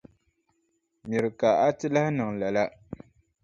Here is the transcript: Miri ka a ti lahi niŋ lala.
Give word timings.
Miri 1.07 1.29
ka 1.39 1.49
a 1.65 1.67
ti 1.77 1.87
lahi 1.95 2.09
niŋ 2.17 2.29
lala. 2.39 2.63